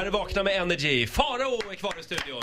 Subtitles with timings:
[0.00, 1.06] Här är Vakna med Energy.
[1.06, 2.42] Farao är kvar i studion.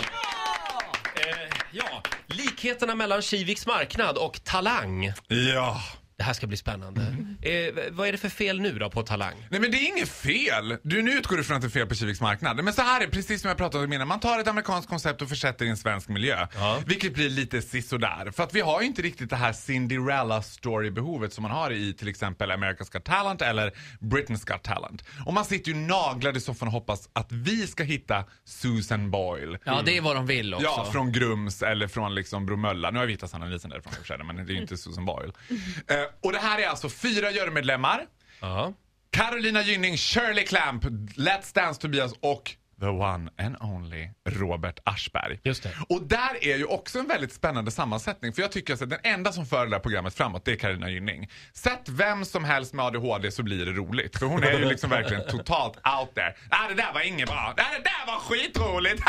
[1.14, 5.12] Eh, ja, likheterna mellan Kiviks marknad och Talang.
[5.28, 5.80] Ja.
[6.18, 7.02] Det här ska bli spännande.
[7.42, 9.34] Eh, vad är det för fel nu då på Talang?
[9.50, 10.76] Nej men det är inget fel.
[10.82, 12.64] Du, nu utgår du från att det är fel på Kiviks marknad.
[12.64, 14.08] Men så här är precis som jag pratade om innan.
[14.08, 16.46] Man tar ett amerikanskt koncept och försätter i en svensk miljö.
[16.54, 16.78] Ja.
[16.86, 18.30] Vilket blir lite sisådär.
[18.30, 21.92] För att vi har ju inte riktigt det här Cinderella story-behovet som man har i
[21.94, 25.04] till exempel America's Got Talent eller Britain's Got Talent.
[25.26, 29.58] Och man sitter ju naglad i soffan och hoppas att vi ska hitta Susan Boyle.
[29.64, 30.66] Ja, det är vad de vill också.
[30.66, 32.90] Ja, från Grums eller från liksom Bromölla.
[32.90, 35.32] Nu har vi hittat Sanna Nielsen därifrån men det är ju inte Susan Boyle.
[35.86, 38.00] Eh, och det här är alltså fyra jurymedlemmar.
[38.40, 38.72] Ja.
[39.10, 40.84] Carolina Gynning, Shirley Clamp,
[41.16, 45.40] Let's Dance Tobias och the one and only Robert Aschberg.
[45.44, 45.70] Just det.
[45.88, 48.32] Och där är ju också en väldigt spännande sammansättning.
[48.32, 50.90] För jag tycker att den enda som för det här programmet framåt, det är Carolina
[50.90, 51.30] Gynning.
[51.52, 54.18] Sätt vem som helst med ADHD så blir det roligt.
[54.18, 56.34] För hon är ju liksom verkligen totalt out there.
[56.50, 57.54] Nej, det där var inget bra.
[57.56, 59.02] Nej, det där var skitroligt.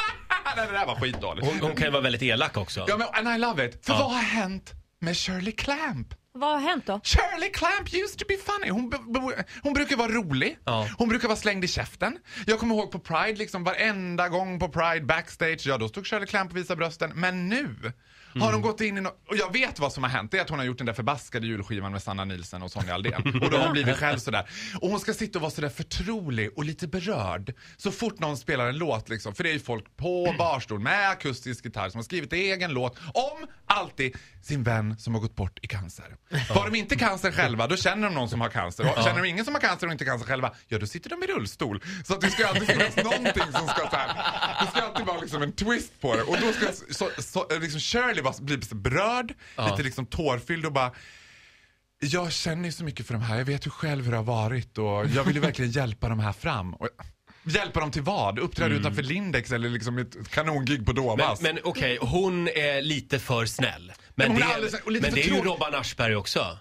[0.56, 1.48] Nej, det där var skitdåligt.
[1.48, 2.86] Hon, hon kan ju vara väldigt elak också.
[2.88, 3.86] Ja, men and I love it.
[3.86, 4.00] För Ja.
[4.00, 6.08] vad har hänt med Shirley Clamp?
[6.34, 7.00] Vad har hänt då?
[7.04, 8.70] Shirley Clamp used to be funny.
[8.70, 8.92] Hon,
[9.64, 10.58] hon brukar vara rolig.
[10.66, 10.88] Ja.
[10.98, 12.18] Hon brukar vara slängd i käften.
[12.48, 16.28] Jag kommer ihåg på Pride, liksom varenda gång på Pride backstage, ja då stod Shirley
[16.28, 17.12] Clamp och visade brösten.
[17.16, 17.76] Men nu
[18.34, 18.54] har Mm.
[18.54, 20.32] hon gått in i no- och jag vet vad som har hänt.
[20.32, 22.94] Det är att hon har gjort den där förbaskade julskivan med Sanna Nilsen och Sonja
[22.94, 23.14] Aldén.
[23.44, 24.50] Och då har hon blivit själv sådär.
[24.82, 27.54] Och hon ska sitta och vara sådär förtrolig och lite berörd.
[27.78, 29.36] Så fort någon spelar en låt liksom.
[29.36, 32.98] För det är ju folk på barstol med akustisk gitarr som har skrivit egen låt
[33.14, 36.16] om alltid sin vän som har gått bort i cancer.
[36.50, 38.90] Har de inte cancer själva, då känner de någon som har cancer.
[38.90, 41.24] Och känner de ingen som har cancer och inte cancer själva, ja då sitter de
[41.24, 41.84] i rullstol.
[42.06, 44.08] Så att det ska alltid finnas någonting som ska så här,
[44.66, 46.22] det ska alltid vara liksom en twist på det.
[46.22, 49.34] Och då ska så, så, liksom Shirley bara bli berörd,
[49.70, 50.92] lite liksom tårfylld och bara
[52.00, 54.24] jag känner ju så mycket för de här, jag vet ju själv hur det har
[54.24, 56.74] varit och jag vill ju verkligen hjälpa de här fram.
[56.74, 56.90] Och,
[57.50, 58.40] hjälpa dem till vad?
[58.40, 61.42] Uppträda utanför Lindex eller liksom ett kanongig på Men, Dovas?
[61.42, 63.92] men okej, hon är lite för snäll.
[64.16, 65.42] Men, Men det, är alldeles- men för det är ju.
[65.42, 66.58] Robban Aschberg också.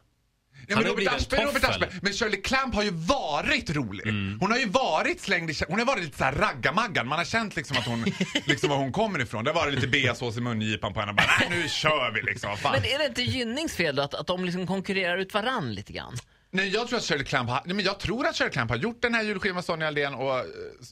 [0.70, 1.64] Ja, Han men Robert, Aschberg, Robert.
[1.64, 1.90] Aschberg.
[2.02, 4.06] Men Shirley Clamp har ju varit rolig.
[4.06, 4.38] Mm.
[4.40, 7.08] Hon har ju varit slängd i Hon har varit lite såhär raggarmaggan.
[7.08, 8.04] Man har känt liksom att hon,
[8.46, 9.44] liksom var hon kommer ifrån.
[9.44, 11.12] Det har varit lite beasås i mungipan på henne.
[11.12, 12.56] Bara, nej nu kör vi liksom.
[12.56, 12.72] Fan.
[12.72, 15.92] Men är det inte Gynnings fel då, att, att de liksom konkurrerar ut varann lite
[15.92, 16.16] grann?
[16.50, 18.76] Nej, jag tror att Shirley Clamp har, nej, men jag tror att Shirley Clamp har
[18.76, 20.44] gjort den här julskivan med Sonja Aldén och eh,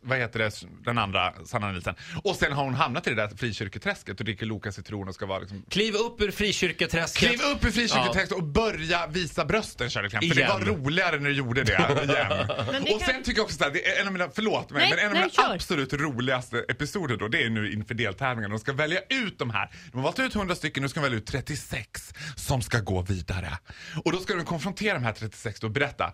[0.02, 0.50] vad heter det,
[0.84, 1.94] den andra, Sanna Nielsen.
[2.24, 5.26] Och sen har hon hamnat i det där frikyrketräsket och dricker Loka citron och ska
[5.26, 7.28] vara liksom Kliv upp ur frikyrketräsket.
[7.28, 10.24] Kliv upp i frikyrketräsket och börja visa brösten Shirley Clamp.
[10.28, 10.50] För det Igen.
[10.52, 11.96] var roligare när du gjorde det igen.
[12.06, 14.80] Det och kan- sen tycker jag också att det är en av mina, förlåt mig,
[14.80, 15.54] Nej, men en av nej, mina kör.
[15.54, 18.50] absolut roligaste episoder då, det är nu inför deltävlingen.
[18.50, 19.70] De ska välja ut de här.
[19.92, 23.02] De har valt ut 100 stycken, nu ska de välja ut 36 som ska gå
[23.02, 23.58] vidare.
[24.04, 26.12] Och då ska de konfrontera de här 36 och berätta.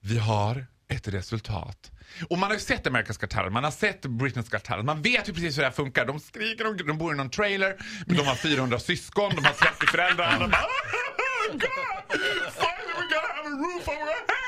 [0.00, 1.90] Vi har ett resultat.
[2.30, 5.02] Och man har ju sett America's Got Talent, man har sett Britain's Got Talent, man
[5.02, 6.04] vet ju precis hur det här funkar.
[6.06, 9.52] De skriker, de, de bor i någon trailer, men de har 400 syskon, de har
[9.52, 10.38] 30 föräldrar.
[10.40, 12.20] De bara, "Oh, God,
[12.52, 14.44] finally we gotta have a roof over our head.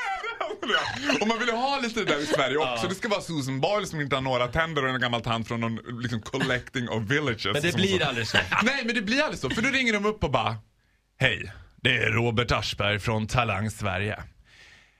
[1.21, 2.87] Och man vill ju ha lite där i Sverige också.
[2.87, 5.59] Det ska vara Susan Boyle som inte har några tänder och en gammal tant från
[5.61, 7.45] någon liksom collecting of villages.
[7.53, 8.37] Men det blir aldrig så.
[8.63, 9.49] Nej, men det blir aldrig så.
[9.49, 10.55] För då ringer de upp och bara
[11.19, 11.51] Hej,
[11.81, 14.23] det är Robert Aschberg från Talang Sverige.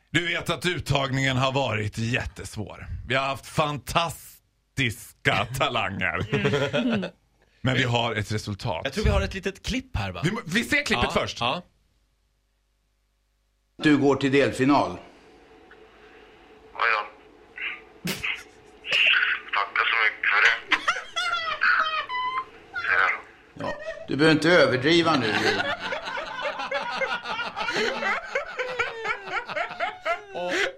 [0.09, 2.87] Du vet att uttagningen har varit jättesvår.
[3.07, 6.25] Vi har haft fantastiska talanger.
[7.61, 8.81] Men vi har ett resultat.
[8.83, 10.21] Jag tror vi har ett litet klipp här va?
[10.23, 11.39] Vi, vi ser klippet ja, först.
[11.39, 11.61] Ja.
[13.83, 14.97] Du går till delfinal.
[16.73, 17.05] Ja, ja.
[19.53, 20.51] Tackar så mycket för det.
[23.59, 23.73] Ja.
[24.07, 25.33] Du behöver inte överdriva nu.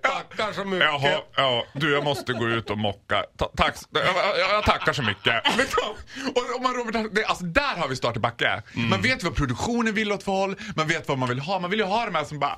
[0.01, 0.87] Tackar så mycket.
[0.87, 3.25] Jaha, ja, du jag måste gå ut och mocka.
[3.37, 4.03] Ta, tack, jag,
[4.39, 5.43] jag, tackar så mycket.
[6.35, 8.63] Och, och man, Robert, det, alltså, där har vi start i backe.
[8.73, 11.59] Man vet vad produktionen vill åt för håll, man vet vad man vill ha.
[11.59, 12.57] Man vill ju ha de här som bara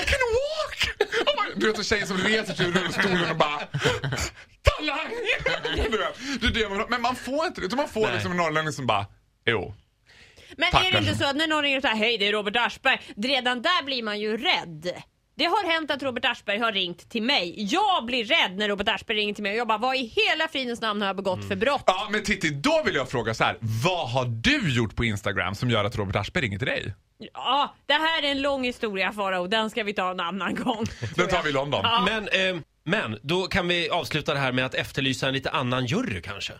[0.00, 1.08] I can walk!
[1.20, 3.58] Och man, du vet en tjej som reser sig ur rullstolen och bara
[4.62, 5.10] Talang!
[5.90, 7.66] Du vet, det är det man, men man får inte det.
[7.66, 8.12] utan Man får Nej.
[8.14, 9.06] liksom en norrlänning som bara
[9.46, 9.74] Jo.
[10.56, 11.18] Men Tackar är det inte så.
[11.18, 14.02] så att när någon ringer och säger hej det är Robert Aschberg, redan där blir
[14.02, 15.02] man ju rädd.
[15.34, 17.54] Det har hänt att Robert Aschberg har ringt till mig.
[17.72, 20.48] Jag blir rädd när Robert Aschberg ringer till mig och jag bara vad i hela
[20.48, 21.82] fridens namn har jag begått för brott?
[21.86, 23.56] Ja men Titti, då vill jag fråga så här.
[23.60, 26.94] Vad har du gjort på Instagram som gör att Robert Aschberg ringer till dig?
[27.34, 30.86] Ja, det här är en lång historia Farao, den ska vi ta en annan gång.
[31.16, 31.84] Den tar vi i London.
[32.04, 35.86] Men, eh, men då kan vi avsluta det här med att efterlysa en lite annan
[35.86, 36.52] jury kanske.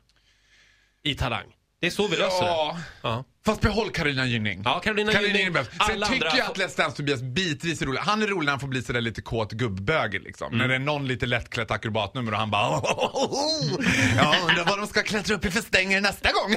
[1.03, 1.47] I Talang.
[1.81, 2.77] Det är så vi löser Ja.
[2.77, 3.09] det.
[3.09, 3.25] Ja.
[3.45, 4.63] Fast behåll Carolina Gynning.
[4.65, 5.53] Ja, Carolina Gynning.
[5.53, 5.69] behövs.
[5.69, 8.01] Sen Alla tycker andra jag att Let's Dance Tobias bitvis är rolig.
[8.01, 10.47] Han är rolig när han får bli sådär lite kåt gubbbög liksom.
[10.47, 10.59] Mm.
[10.59, 12.83] När det är någon lite lättklätt akrobatnummer och han bara
[14.17, 16.51] Ja, undrar vad de ska klättra upp i för stänger nästa gång.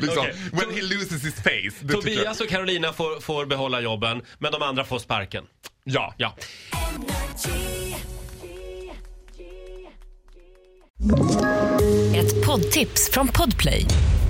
[0.00, 0.18] liksom.
[0.18, 0.34] Okej.
[0.52, 1.74] When he loses his face.
[1.80, 1.92] Det.
[1.92, 5.44] Tobias och Carolina får, får behålla jobben, men de andra får sparken.
[5.84, 6.14] Ja.
[6.16, 6.36] Ja.
[12.16, 13.86] Ett poddtips från Podplay.